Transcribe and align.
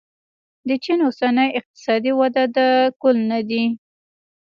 د 0.67 0.69
چین 0.83 0.99
اوسنۍ 1.07 1.49
اقتصادي 1.59 2.11
وده 2.19 2.43
د 2.57 2.57
کل 3.01 3.15
نه 3.31 3.39
دی. 3.49 3.63